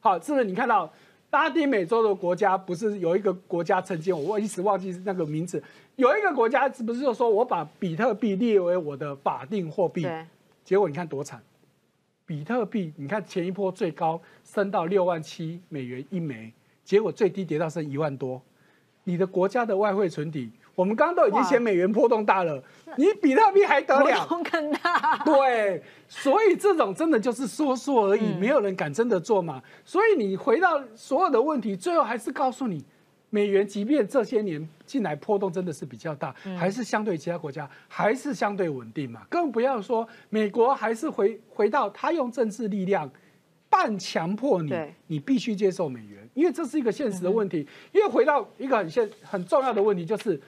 [0.00, 0.44] 好，是不是？
[0.46, 0.90] 你看到？
[1.30, 5.62] 拉丁美洲的国家不是有一个国家曾经我一时忘记那个名字，
[5.96, 10.06] 有一个国家是不是就说我把比特币列为我的法定货币？
[10.64, 11.40] 结果你看多惨，
[12.26, 16.52] 比特币你看前一波最高升到六万七美元一枚，
[16.84, 18.42] 结果最低跌到剩一万多，
[19.04, 20.50] 你的国家的外汇存底。
[20.74, 22.62] 我们刚刚都已经嫌美元波动大了，
[22.96, 24.26] 你比特币还得了？
[24.26, 25.22] 波动更大。
[25.24, 29.62] 对，所以这种真的就是说说而已，没有人敢真的做嘛。
[29.84, 32.82] 所以你回到所有的问题，最后还是告诉你，
[33.28, 39.20] 美元即便这些年进来波动真的是比较大，还是相对其他国家还是相对稳定嘛。
[39.28, 43.10] 更不要说美国还是回回到他用政治力量
[43.68, 44.74] 半强迫你，
[45.08, 47.66] 你必须接受美元，因为这是一个现实的问题。
[47.92, 50.40] 因为回到一个很现很重要的问题就是。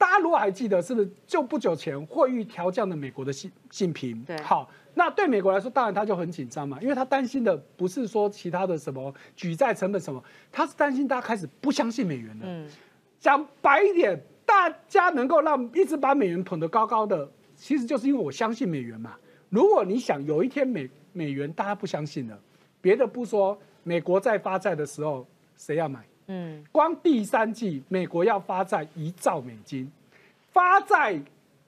[0.00, 4.18] 大家如果还记得，是不是就不久前货币调降的美国的信信评？
[4.22, 12.44] 对，好，那对美国来说，当然他就很紧张嘛，因为他担心的不是说其他的什么举债成本什么，他是担心大家开始不相信美元了。
[12.46, 12.66] 嗯，
[13.18, 19.14] 讲白一点，大家能够让一直把美元捧得高高的，其实就是因为我相信美元嘛。
[19.50, 22.40] 如果你想有一天美美元大家不相信了，
[22.80, 25.26] 别的不说，美国在发债的时候，
[25.58, 26.02] 谁要买？
[26.32, 29.90] 嗯，光第三季美国要发债一兆美金，
[30.52, 31.20] 发债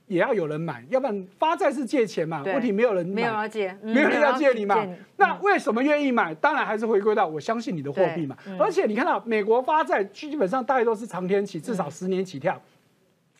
[0.06, 2.44] 也要有人买，要不然发债是借钱嘛？
[2.44, 4.86] 问题没有人没有要借，没有人要借你嘛？
[5.16, 6.32] 那为什么愿意买？
[6.36, 8.36] 当然还是回归到我相信你的货币嘛。
[8.56, 12.60] 而且你看到美国发债基本上大概都是长天期，至少十年起跳，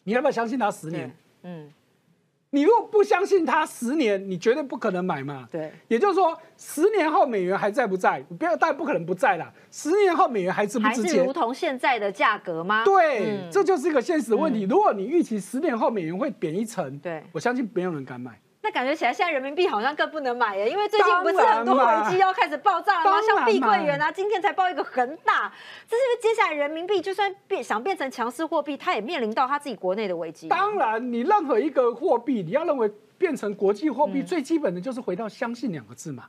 [0.03, 1.15] 你要不要相信它十年？
[1.45, 1.71] 嗯。
[2.55, 5.49] 你如果不相信它十年，你绝对不可能买嘛。
[5.51, 8.21] 对，也就是说，十年后美元还在不在？
[8.39, 9.51] 不要，当然不可能不在啦。
[9.71, 11.05] 十年后美元还值不值钱？
[11.05, 12.85] 还是如同现在的价格吗？
[12.85, 14.67] 对，这就是一个现实问题。
[14.69, 18.39] 如果你预期十年后美元会贬一成，对我相信没有人敢买。
[18.65, 23.19] 那感觉起来，现在人民币好像更不能买耶，因为最近不是很多危机要开始爆炸了吗？
[23.27, 25.53] 像碧桂园啊，今天才爆一个恒大，
[25.89, 30.49] 这是接下来人民币就算变想变成强势货币，它也面临到它自己国内的危机。
[30.49, 36.27] 当然，你任何一个货币，你要认为变成国际货币，最基本的就是回到相信两个字嘛，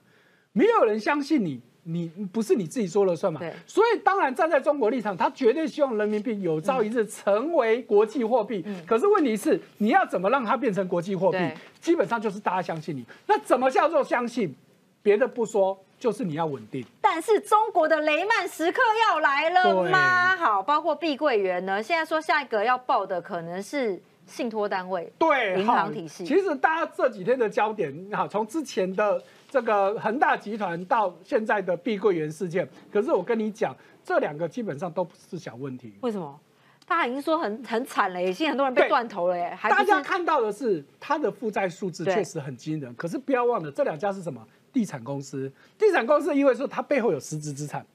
[0.53, 1.61] 没有人相信你。
[1.83, 3.41] 你不是你自己说了算嘛？
[3.67, 8.65] 所以当然站在中国立场，他绝对希望人民币有朝一日成为国际货币。
[8.87, 11.37] 可是问题是，你要怎么让它变成国际货币？
[11.81, 13.05] 基本上就是大家相信你。
[13.27, 14.55] 那怎么叫做相信？
[15.01, 16.85] 别的不说，就是你要稳定。
[17.01, 20.37] 但是中国的雷曼时刻要来了吗？
[20.37, 26.25] 好，包括碧桂园呢，现在说下一个要报的可能是信托单位，对，银行体系。
[26.25, 29.21] 其实大家这几天的焦点，好，从之前的。
[29.53, 35.93] 这个恒大集团到现在的碧桂园事件，可是我跟你讲，这两个基本上都不是小问题。
[36.01, 36.39] 为什么？
[36.87, 39.55] 大家已经说很很惨了，已经很多人被断头了耶。
[39.61, 44.43] 大家看到的是它的负债数字确实很惊人，可是不要忘了，这两家是什么？
[44.71, 45.53] 地产公司。
[45.77, 47.85] 地产公司因为说它背后有实质资产，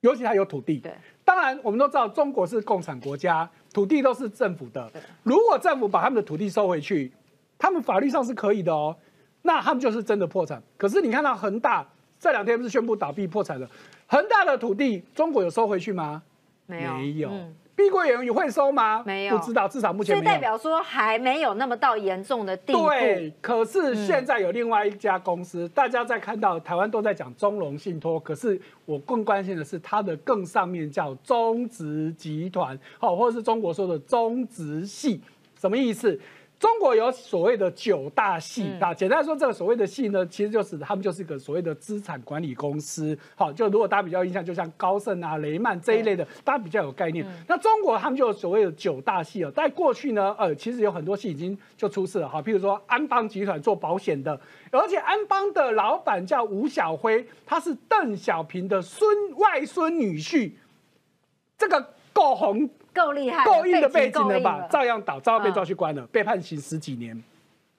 [0.00, 0.78] 尤其它有土地。
[0.78, 0.92] 对。
[1.24, 4.90] 当然，我们都知道中国是共产国家，土地都是政府的。
[5.22, 7.12] 如果政府把他们的土地收回去，
[7.56, 8.96] 他们法律上是可以的哦。
[9.46, 10.60] 那他们就是真的破产。
[10.76, 11.86] 可是你看到恒大
[12.18, 13.68] 这两天不是宣布倒闭破产了？
[14.06, 16.22] 恒大的土地中国有收回去吗？
[16.66, 16.94] 没有。
[16.94, 17.30] 没有。
[17.76, 19.02] 碧桂园也会收吗？
[19.04, 19.36] 没有。
[19.36, 20.24] 不知道，至少目前没有。
[20.24, 22.86] 代表说还没有那么到严重的地步。
[22.86, 23.32] 对。
[23.42, 35.20] 可是现在有另外一家公司，大家在看到台湾都在讲中融信托，可是我更关心的是它的更上面叫中植集团，好，或者是中国说的中植系，
[35.58, 36.18] 什么意思？
[36.64, 43.14] 中国有所谓的九大系啊，简单说，这个所谓的系呢，其实就是他们就是一个所谓的资产管理公司。
[43.34, 47.22] 好，就如果大家比较印象，就像高盛啊、雷曼这一类的，大家比较有概念。
[47.46, 52.26] 那中国他们就有所谓的九大系了，在过去呢，呃，其实有很多系已经就出事了。
[52.26, 60.52] 哈，譬如说安邦集团做保险的，而且安邦的老板叫吴小辉，他是邓小平的孙外孙女婿，
[61.58, 62.70] 这个够红。
[62.94, 64.66] 够厉害，够硬的背景了吧？
[64.70, 67.20] 照样倒，照样被抓去关了，被判刑十几年。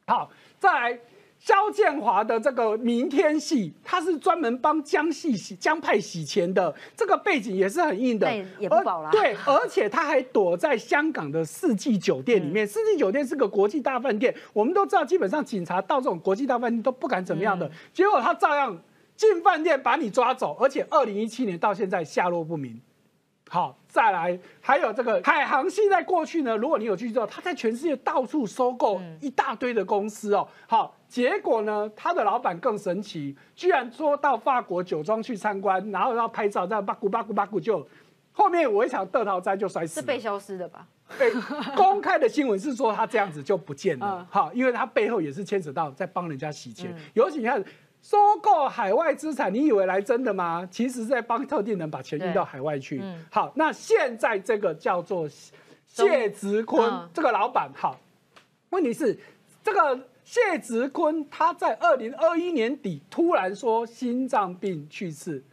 [0.05, 0.99] 好，再来，
[1.39, 9.09] 肖建华的这个明天系，他是专门帮江系洗江派洗钱的，这个背景也是很硬的，也不保了。
[9.11, 12.67] 对，而且他还躲在香港的四季酒店里面。
[12.67, 18.77] 四季酒店是个国际大饭店，我们都知道，基本上警察到这种国际大饭店都不敢怎么样的，结果他照样
[19.15, 22.79] 进饭店把你抓走，而且二零一七年到现在下落不明。
[23.55, 30.45] 好，再来还有这个海航现，在过去呢，如果你有去知道，它在全世界到处收购一大堆的公司哦。
[30.67, 37.87] 好，结果呢，他的老板更神奇，居然说到法国酒庄去参观，然后要拍照，这样巴古巴古巴古就
[38.33, 40.85] 后面我一场得逃灾就摔死，是被消失的吧？
[41.17, 41.31] 被
[41.77, 44.27] 公开的新闻是说他这样子就不见了。
[44.29, 47.63] 好，因为他背后也是牵扯到在帮人家洗钱，尤其你看。
[48.05, 50.67] 收购海外资产，你以为来真的吗？
[50.69, 53.01] 其实是在帮特定人把钱运到海外去。
[53.31, 55.27] 好，那现在这个叫做
[55.87, 57.99] 谢植坤这个老板，好，
[58.69, 59.17] 问题是
[59.63, 65.43] 这个谢植坤他在二零二一年底突然说心脏病去世，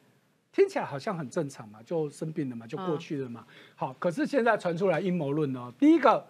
[0.53, 3.47] 听起来好像很正常嘛，就生病了嘛，就过去了嘛。
[3.75, 6.23] 好，可是现在传出来阴谋论哦，第一个，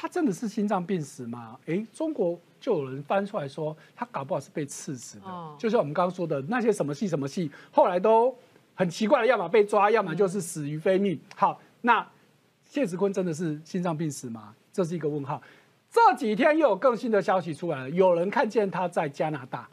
[0.00, 1.58] 他真的是心脏病死吗？
[1.66, 2.38] 哎，中国。
[2.60, 8.36] 就有人翻出来说，他搞不好是被刺死的，就像我们刚刚说的那些什么戏什么戏，后来都
[8.74, 11.16] 很奇怪的，要么被抓，要么就是死于非命。
[11.36, 12.04] 好，那
[12.64, 14.52] 谢子坤真的是心脏病死吗？
[14.72, 15.40] 这是一个问号。
[15.88, 19.68] 这几天又有更新的消息出来了，有人看见他在加拿大，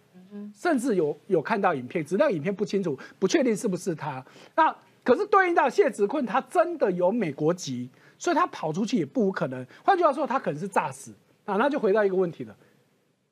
[0.54, 4.24] 甚至有有看到影片，只那影片不清楚，不确定是不是他。
[4.56, 4.74] 那
[5.06, 9.66] 可是对应到谢植坤，他真的有美国籍，所以他跑出去也不无可能。
[9.84, 11.14] 换句话说，他可能是诈死
[11.46, 11.56] 啊。
[11.58, 12.56] 那就回到一个问题了。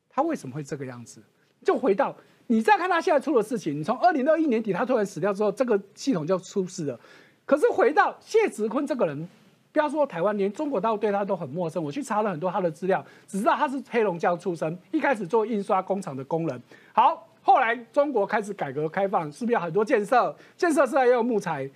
[0.07, 1.19] 他为什么会这个样子？
[1.65, 6.99] 就回到你再看他现在出的事情，你从二零二一年底他突然死掉之后，这个系统就出事了。
[7.45, 9.27] 可是回到谢植坤这个人，
[9.71, 11.83] 不要说台湾，连中国大陆对他都很陌生。
[11.83, 16.61] 我去查了很多他的资料，只知道他是黑龙江出生，一开始做印刷工厂的工人。
[16.93, 20.35] 好，后来中国开始改革开放，是不是有很多建设？
[20.57, 21.69] 建设是要用木材，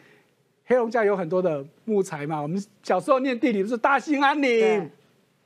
[0.66, 2.42] 黑龙江有很多的木材嘛。
[2.42, 4.90] 我们小时候念地理不是大兴安岭。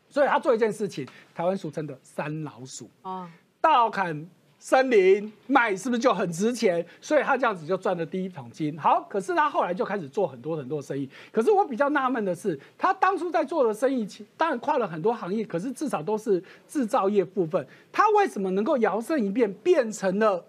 [0.08, 3.26] 所以他做一件事情，台湾俗称的“三老鼠”哦，
[3.62, 4.28] 盗砍
[4.64, 6.86] 森林卖，是不是就很值钱？
[7.02, 8.78] 所以他这样子就赚了第一桶金。
[8.78, 11.10] 好，可是他后来就开始做很多很多生意。
[11.32, 17.66] 可是我比较纳闷的是，他当初在做的生意，当然跨了很多行业，可是至少都是制造业部分。
[17.92, 20.46] 他为什么能够摇身一变变成了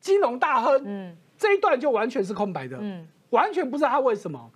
[0.00, 0.82] 金融大亨？
[0.84, 4.50] 嗯，这一段就完全是空白的，嗯，完全不知道他为什么。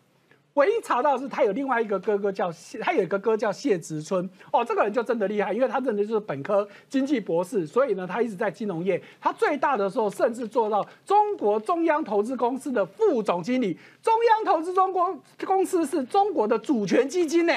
[0.55, 9.01] 唯一查到是他有另外一个哥哥叫谢，他有一个哥叫谢植春哦，这个人就真的厉害，因为他真的就是本科经济博士，所以呢，他一直在金融业。
[9.21, 13.79] 他最大的时候甚至做到中国中央投资公司的副总经理。
[14.03, 17.55] 中央投资中国公司是中国的主权基金呢，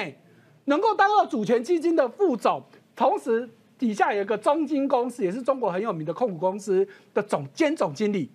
[0.66, 2.62] 能够当到主权基金的副总，
[2.94, 8.30] 同时底下有一个中金公司，也是中国很有名的控股公司的总兼总经理。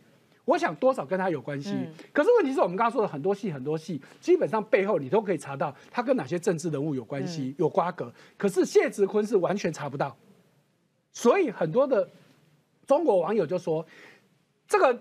[0.49, 1.75] 我想多少跟他有关系，
[2.11, 10.17] 可是问题是我们刚刚说的很多戏很多戏，基本上背后你都可以查到他跟哪些政治人物有关系有瓜葛，可是谢志坤是完全查不到，
[11.13, 12.09] 所以很多的
[12.87, 13.85] 中国网友就说，
[14.67, 14.99] 这个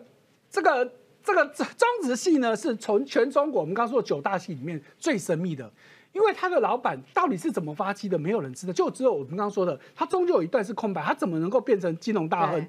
[0.51, 0.93] 这个
[1.25, 5.73] 这个中植系呢是从全中国我们刚刚说九大系里面最神秘的，
[6.13, 12.69] 因为他的老板到底是怎么发迹的，没有人知道，就只有我们刚刚说的，他终究有一段是空白，他怎么能够变成金融大亨？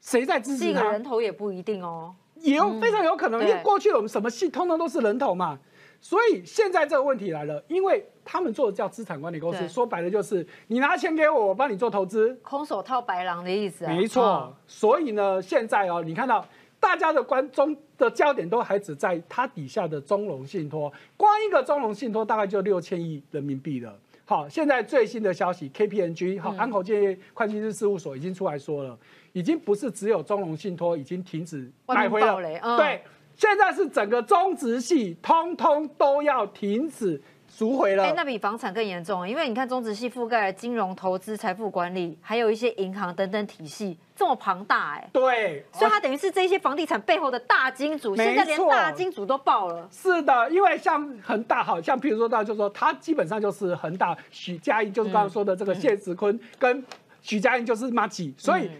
[0.00, 0.90] 谁在支持他？
[0.92, 5.58] 人头也不一定哦，也有非常有可能，因为过去我们什么戏通通都是人头嘛，
[6.00, 13.84] 所以现在这个问题来了，因为他们做的叫资产管理公司，说白了就是你拿钱给我，我帮你做投资，空手套白狼的意思。
[13.84, 16.46] 啊没错，所以呢，现在哦，你看到
[16.78, 23.98] 大家的关中的焦点都还只在它底下的中融信托，光一个中融信托大概就六千亿人民币了。
[24.28, 28.98] 好，现在最新的消息，KPMG 好安口建业会计师事务所已经出来说了。
[29.36, 32.40] 已经不是只有中融信托已经停止买回了，
[32.78, 33.04] 对，
[33.36, 38.02] 现在是整个中植系通通都要停止赎回了。
[38.02, 49.86] 哎，那比房产更严重，因为你看中植系覆盖了金融、投资、财富管理，还有一些银行等等体系，这么庞大，哎，对，所以它等于是这些房地产背后的大金主，现在连大金主都爆了。
[49.92, 56.82] 是的，因为像恒大，好像譬如说到，就说他基本上就是恒大，许家印就是刚刚说的这个谢子坤跟
[57.20, 58.70] 许家印就是马吉，所以。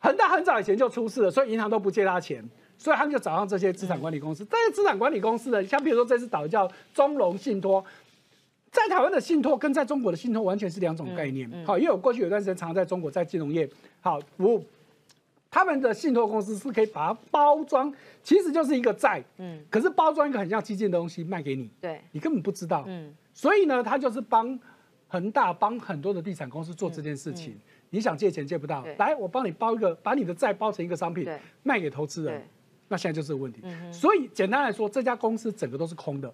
[0.00, 2.42] 恒大很早以前就出事了，所以银行都不借他钱，
[2.78, 4.44] 所以他们就找上这些资产管理公司。
[4.46, 7.84] 这些资产管理公司呢，像比如说这次倒叫中融信托，
[8.72, 11.48] 在台湾的信托跟在中国的信托完全是两种概念。
[11.66, 13.68] 好，因为我过去有段时间常在中国在金融业
[14.00, 14.64] 好服务，
[15.50, 17.92] 他们的信托公司是可以把它包装，
[18.22, 24.58] 其实就是一个债，嗯，可是包装一个很像基金的东西卖给你，对，你根本不知道，嗯，所以呢，他就是帮
[25.08, 27.54] 恒大帮很多的地产公司做这件事情。
[27.90, 31.28] 你想借钱借不到，来我帮你包一个，把你的债包成一个商品，
[31.62, 32.42] 卖给投资人，
[32.88, 33.62] 那现在就是个问题。
[33.92, 36.32] 所以简单来说，这家公司整个都是空的。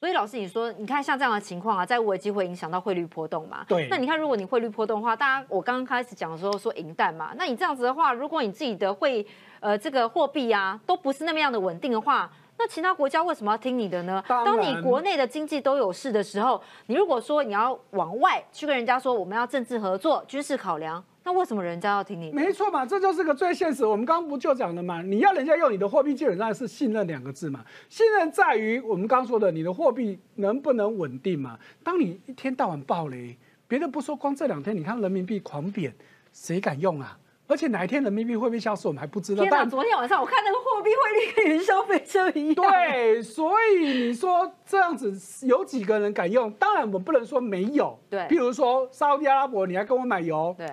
[0.00, 3.64] 所以老师，你说，你看像这样的情况啊，在危机会影响到汇率波动嘛？
[3.68, 3.86] 对。
[3.88, 9.24] 那你看，如果你汇率波动的话，大家我刚刚开始讲的时候说银弹嘛，那你这样子的话，如果你自己的汇
[9.60, 12.30] 呃这个货币啊都不是那么样的稳定的话。
[12.60, 14.22] 那其他国家为什么要听你的呢？
[14.28, 22.30] 当当你国内的经济都有事的时候，你如果说你要往外去跟人家说我们要政治合作、军事考量，那为什么人家要听你？
[22.32, 23.86] 没错嘛，这就是个最现实。
[23.86, 25.00] 我们刚刚不就讲了嘛？
[25.00, 27.64] 你要人家用你的货币，基本上是信任两个字嘛。
[27.88, 31.58] 信任在于我们刚刚说的，你的货币能不能稳定嘛？
[31.82, 35.94] 当你一天到晚暴雷，别的不说，光这两天你看人民币狂贬，
[36.30, 37.16] 谁敢用啊？
[37.50, 39.44] 而且哪一天人民币会不会消失，我们还不知道。
[39.50, 42.54] 但昨天晚上我看那个货币汇率跟云霄飞车一样。
[42.54, 46.50] 对，所以你说这样子有几个人敢用？
[46.52, 47.98] 当然我不能说没有。
[48.08, 50.54] 对，譬如说沙特阿拉伯，你还跟我买油。
[50.56, 50.68] 对。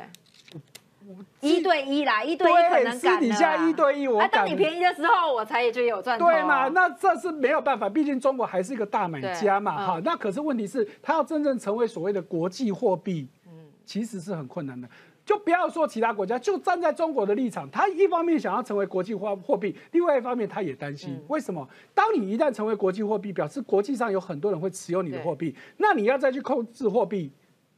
[1.40, 6.20] 一对一啦，一对一可能私底下一对一，我当你便宜的时候，我才也就有赚。
[6.20, 6.68] 对嘛？
[6.68, 9.88] 那这是没有办法，毕竟中国还是一个大买家嘛。
[9.88, 13.52] 哈，那可是问题是，它要真正成为所谓的国际货币，嗯，
[13.86, 14.86] 其实是很困难的。
[15.28, 21.68] 就不要说其他国家，就站在中国的立场，他一方面想要成为国际化货币，另外一方面他也担心，为什么？
[21.94, 27.30] 当你一旦成为国际货币，表示国际上有很多人会持有你的货币，那你要再去控制货币，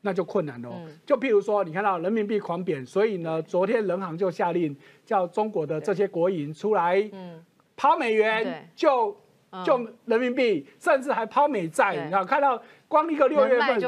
[0.01, 0.69] 那就困难了。
[1.07, 7.09] 就譬如说，你看到人民币狂贬，所以呢，昨天人行就下令叫中国的这些国营出来
[7.75, 9.17] 抛美元，就
[9.65, 11.95] 就人民币，甚至还抛美债。
[11.95, 13.79] 你看，看到光一个六月份。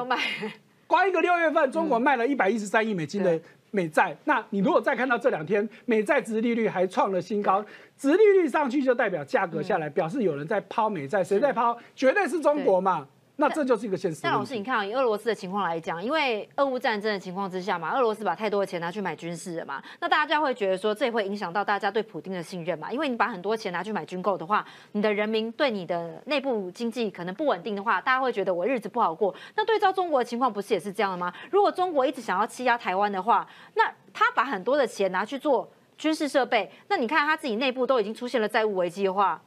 [0.91, 3.39] 光一个六月份，中国卖了一百一十三亿美金的
[3.71, 4.13] 美债。
[4.25, 7.63] 那你如果再看到这两天，美债值利率还创了新高，
[7.97, 11.77] 值利率上去就代表价格下来，表示有人在抛美债，谁在抛？
[11.95, 13.07] 绝对是中国嘛。
[13.38, 14.19] 那这就是一个现实。
[14.21, 22.91] 但老师，你看啊以俄罗斯的情况来讲，因为俄乌战争的情况之下嘛，俄罗斯把太多的钱拿去买军事了嘛，那大家会觉得说，这也会影响到大家对普京的信任嘛？
[22.91, 29.34] 因为你把很多钱拿去买军购的话，你的人民对你的内部经济可能不稳定的话，大家会觉得我日子不好过。
[29.55, 31.34] 那对照中国的情况，不是也是这样的吗？
[31.49, 35.67] 如果中国一直想要欺压台湾的话，那他把很多的钱拿去做
[35.97, 39.41] 军事设备，那你看他自己内部都已经出现了债务危机的话。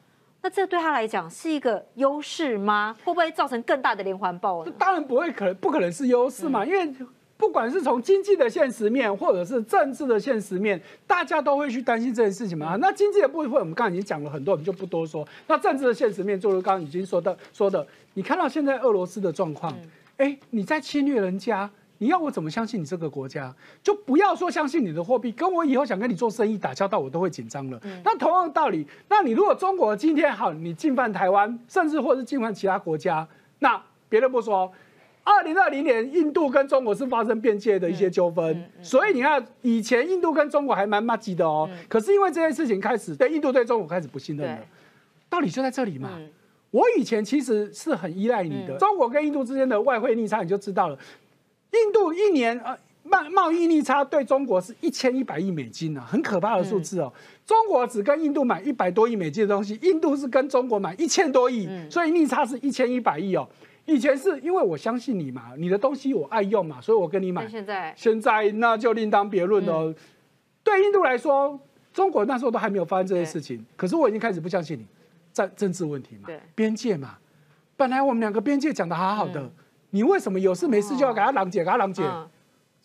[0.44, 2.94] 那这对他来讲是一个优势吗？
[3.02, 4.62] 会不会造成更大的连环爆？
[4.78, 6.62] 当然不会，可能不可能是优势嘛。
[6.66, 6.94] 因为
[7.38, 12.76] 不管是从经济的现实面，或者是政治的现实面，大家都会去担心这件事情嘛。
[12.78, 15.26] 那经济的部分，我们刚刚已经讲了很多，我们就不多说。
[15.46, 19.74] 那政治的现实面，就如刚刚已经说的说的，你看到现在俄罗斯的状况，
[20.18, 21.70] 哎，你在侵略人家。
[21.98, 23.54] 你要我怎么相信你这个国家？
[23.82, 27.80] 就不要说相信你的货币，跟我以后想跟你做生意、打交道，我都会紧张了。
[28.04, 33.26] 那同样的道理，那你如果中国今天好，你进犯台湾，甚至或者是进犯其他国家，
[33.60, 34.70] 那别的不说，
[35.22, 41.68] 二零二零年印度跟中国是发生边界的一些纠纷，所以你看以前印度跟中国还蛮麻吉的哦。
[41.88, 44.58] 可是因为这件事情开始，对印度对中国开始不信任了，
[45.28, 46.10] 道理就在这里嘛。
[46.70, 50.98] 我以前其实是很依赖你的，中国跟印度之间的外汇逆差，你就知道了。
[51.74, 57.12] 印度一年呃贸贸易逆差对中国是一千一百亿美金啊，很可怕的数字哦。
[57.44, 63.46] 中国只跟印度买一百多亿美金的东西，印度是跟中国买一千多亿，所以逆差是一千一百亿哦。
[63.84, 67.46] 以前是因为我相信你嘛，你的东西我爱用嘛，所以我跟你买。
[67.46, 69.94] 现在现在那就另当别论了。
[70.62, 71.60] 对印度来说，
[71.92, 74.86] 中国那时候都还没有发生这些事情，可是我已经开始不相信你，
[75.30, 77.18] 在政治问题嘛，边界嘛，
[77.76, 79.52] 本来我们两个边界讲的好好的。
[79.94, 82.02] 你为什么有事没事就要给他拦截，给他拦截？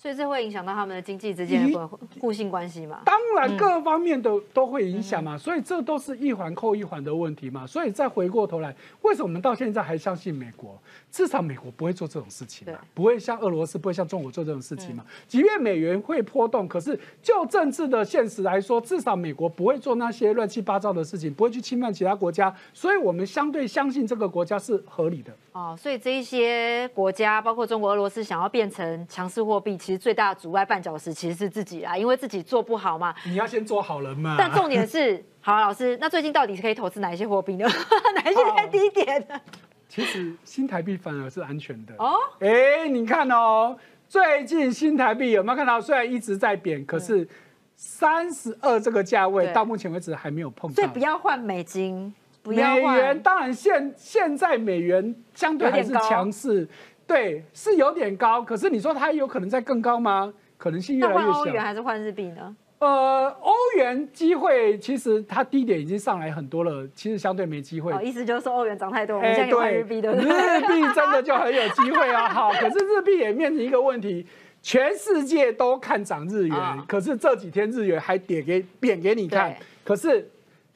[0.01, 1.85] 所以这会影响到他们的经济之间的
[2.21, 3.01] 互信关系嘛？
[3.03, 5.37] 当然，各方面都都会影响嘛。
[5.37, 7.67] 所以这都是一环扣一环的问题嘛。
[7.67, 10.79] 所以再回过头来，为什么我们到现在还相信美国？
[11.11, 15.03] 至少美国不会做这种事情嘛，不会像俄罗斯，不会像中国做这种事情嘛。
[15.27, 22.55] 即便美元会波动，可是就政治的现实来说，至少美国不会做那些乱七八糟的事情，不会去侵犯其他国家。
[22.73, 25.35] 所以我们相对相信这个国家是合理的。
[25.51, 33.15] 哦，所以这一些国家，包括中国、俄罗斯，想要变成强势货币，其实最大的阻碍绊脚石其实是自己啦，因为自己做不好嘛。
[33.25, 34.35] 你要先做好人嘛。
[34.37, 37.65] 但重点是，好，老师，那最近到底是可以投资哪一些货币呢？
[38.13, 39.41] 哪一些在低点呢？
[39.87, 42.19] 其实新台币反而是安全的哦。
[42.39, 43.75] 哎，你看哦，
[44.07, 45.81] 最近新台币有没有看到？
[45.81, 47.27] 虽然一直在贬，可是
[47.75, 50.75] 三十二这个价位到目前为止还没有碰到。
[50.75, 52.13] 所以不要换美金，
[52.43, 56.69] 不要换美元当然现现在美元相对还是强势，
[57.09, 58.41] 对，是有点高。
[58.43, 60.31] 可是你说它有可能再更高吗？
[60.57, 61.31] 可能性越来越小。
[61.31, 62.55] 换欧元还是换日币呢？
[62.77, 67.91] 呃，欧元机会其实它低点已经上来很多了，其实相对没机会。
[68.05, 70.13] 意思就是说欧元涨太多，我们现在换日币的。
[70.13, 70.21] 日
[70.61, 72.29] 币真的就很有机会啊！
[72.29, 74.25] 好， 可是日币也面临一个问题，
[74.61, 76.57] 全世界都看涨日元，
[76.87, 80.29] 可是这几天日元还跌给贬给你看，可是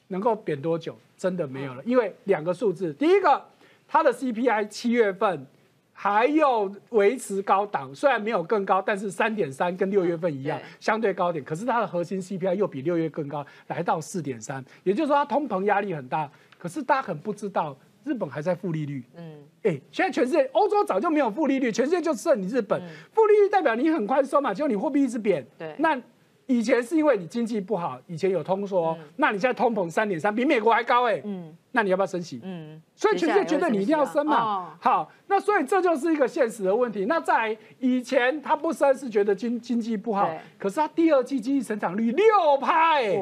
[0.08, 0.98] 能够贬多久？
[1.16, 3.42] 真的没有了，因为两个数字，第一个
[3.86, 5.46] 它的 CPI 七月份
[6.04, 11.42] 还有维持高档，虽然没有更高，但是三点三跟六月份一样，相对高点。
[11.42, 16.30] 可是它的核心 CPI 又比六月更高，来到四点三，也就是说它通膨压力很大。
[16.58, 17.74] 可是大家很不知道，
[18.04, 19.02] 日本还在负利率。
[19.16, 22.78] 嗯，哎，现在全世界欧洲早就没有负利率，全世界就剩你日本
[23.14, 25.42] 负利率，代表你很宽松嘛，结果你货币一直贬。
[25.58, 25.98] 对，那。
[26.46, 32.40] 以前是因为你经济不好，以前有通缩，那你现在通膨三点三，比美国还高哎，嗯，那你要不要升息？
[32.42, 37.06] 嗯，所以全世界觉得你一定要升嘛，好，那所以这就是一个现实的问题。
[37.06, 42.26] 那在以前他不升是觉得经经济不好，可是他第二季经济成长率六
[42.60, 43.18] 派，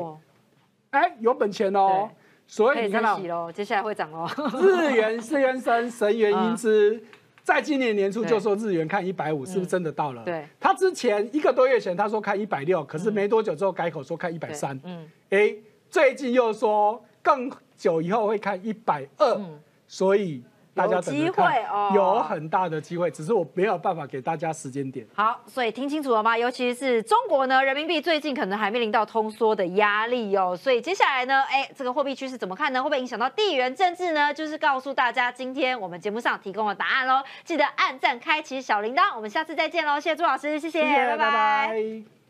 [0.90, 2.10] 哎，有本钱哦，
[2.46, 4.28] 所以你看到，接下来会涨哦，
[4.60, 7.02] 日元是元升，神元因之。
[7.42, 10.22] 在今年年初就说日元看一百五，是不是真的到了？
[10.24, 14.78] 对，他之前一个多月前他说看一百六，可是没多久之后改口说看一百三。
[14.84, 15.54] 嗯，哎，
[15.90, 19.40] 最近又说更久以后会看一百二，
[19.86, 20.42] 所以。
[20.74, 25.06] 大家机会哦，有很大的机会，只是我没有办法给大家时间点。
[25.14, 26.36] 好，所以听清楚了吗？
[26.36, 30.56] 尤其是中国呢，人民币最近可能还面临到通缩的压力哦。
[30.56, 32.82] 所以接下来呢，哎，这个货币趋势怎么看呢？
[32.82, 34.32] 会不会影响到地缘政治呢？
[34.32, 37.22] 就是告诉大家，今天我们节目上提供的答案喽。
[37.44, 40.00] 记得按赞、开启小铃铛，我们下次再见喽！
[40.00, 42.21] 谢谢朱老师，谢谢，拜拜。